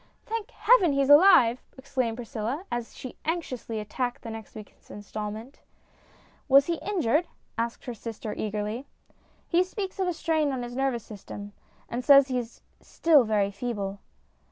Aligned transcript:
"Thank 0.25 0.49
heaven, 0.49 0.93
he's 0.93 1.11
alive!" 1.11 1.61
exclaimed 1.77 2.17
Priscilla, 2.17 2.65
as 2.71 2.95
she 2.97 3.19
anxiously 3.23 3.79
attacked 3.79 4.23
the 4.23 4.31
next 4.31 4.55
week's 4.55 4.89
instalment." 4.89 5.59
Was 6.49 6.65
he 6.65 6.79
injured?" 6.81 7.27
asked 7.59 7.85
her 7.85 7.93
sister 7.93 8.33
eagerly." 8.35 8.87
He 9.47 9.63
speaks 9.63 9.99
of 9.99 10.07
a 10.07 10.13
strain 10.13 10.51
on 10.51 10.63
his 10.63 10.75
nervous 10.75 11.03
system, 11.05 11.53
and 11.87 12.03
says 12.03 12.29
he 12.29 12.39
is 12.39 12.61
still 12.79 13.25
very 13.25 13.51
feeble." 13.51 13.99